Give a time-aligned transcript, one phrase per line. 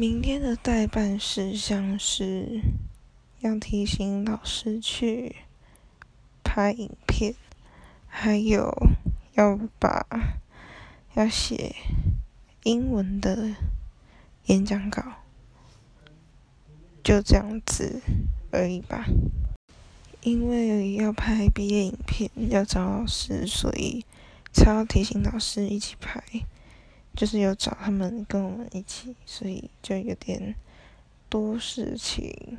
[0.00, 2.60] 明天的代办事项是
[3.40, 5.34] 要提醒老师去
[6.44, 7.34] 拍影片，
[8.06, 8.72] 还有
[9.32, 10.06] 要把
[11.14, 11.74] 要写
[12.62, 13.56] 英文的
[14.46, 15.02] 演讲稿，
[17.02, 18.00] 就这样子
[18.52, 19.04] 而已吧。
[20.20, 24.06] 因为要拍毕业影片，要找老师，所以
[24.52, 26.22] 才要提醒老师一起拍。
[27.18, 30.54] 就是有找他们跟我们一起，所以就有点
[31.28, 32.56] 多事情。